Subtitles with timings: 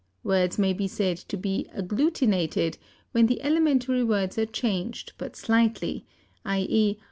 [0.23, 2.79] Words maybe said to be agglutinated
[3.11, 6.07] when the elementary words are changed but slightly,
[6.43, 6.97] _i.e.